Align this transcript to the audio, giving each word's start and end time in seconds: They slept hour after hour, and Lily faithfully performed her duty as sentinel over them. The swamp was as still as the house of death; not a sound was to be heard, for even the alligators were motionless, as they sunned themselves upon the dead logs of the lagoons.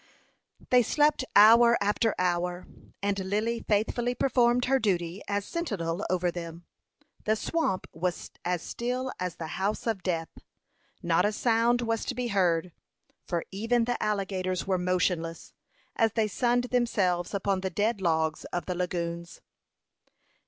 They 0.71 0.81
slept 0.81 1.25
hour 1.35 1.77
after 1.79 2.15
hour, 2.17 2.65
and 3.03 3.19
Lily 3.19 3.59
faithfully 3.59 4.15
performed 4.15 4.65
her 4.65 4.79
duty 4.79 5.21
as 5.27 5.45
sentinel 5.45 6.03
over 6.09 6.31
them. 6.31 6.65
The 7.25 7.35
swamp 7.35 7.85
was 7.93 8.31
as 8.43 8.63
still 8.63 9.11
as 9.19 9.35
the 9.35 9.45
house 9.61 9.85
of 9.85 10.01
death; 10.01 10.29
not 11.03 11.23
a 11.23 11.31
sound 11.31 11.81
was 11.81 12.03
to 12.05 12.15
be 12.15 12.29
heard, 12.29 12.71
for 13.27 13.45
even 13.51 13.83
the 13.85 14.01
alligators 14.01 14.65
were 14.65 14.79
motionless, 14.79 15.53
as 15.95 16.13
they 16.13 16.27
sunned 16.27 16.63
themselves 16.71 17.35
upon 17.35 17.61
the 17.61 17.69
dead 17.69 18.01
logs 18.01 18.43
of 18.45 18.65
the 18.65 18.73
lagoons. 18.73 19.39